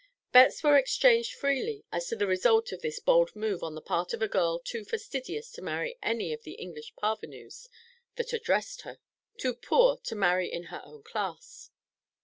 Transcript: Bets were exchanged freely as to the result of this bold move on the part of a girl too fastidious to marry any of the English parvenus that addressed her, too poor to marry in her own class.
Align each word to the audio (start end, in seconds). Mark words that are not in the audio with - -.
Bets 0.31 0.63
were 0.63 0.77
exchanged 0.77 1.33
freely 1.35 1.85
as 1.91 2.07
to 2.07 2.15
the 2.15 2.25
result 2.25 2.71
of 2.71 2.81
this 2.81 2.97
bold 2.99 3.35
move 3.35 3.61
on 3.61 3.75
the 3.75 3.83
part 3.83 4.13
of 4.15 4.23
a 4.23 4.27
girl 4.27 4.57
too 4.57 4.83
fastidious 4.83 5.51
to 5.51 5.61
marry 5.61 5.99
any 6.01 6.33
of 6.33 6.41
the 6.41 6.53
English 6.53 6.95
parvenus 6.95 7.69
that 8.15 8.33
addressed 8.33 8.81
her, 8.81 8.97
too 9.37 9.53
poor 9.53 9.97
to 9.97 10.15
marry 10.15 10.51
in 10.51 10.63
her 10.73 10.81
own 10.85 11.03
class. 11.03 11.69